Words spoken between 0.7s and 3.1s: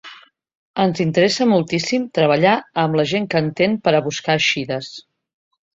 Ens interessa moltíssim treballar amb la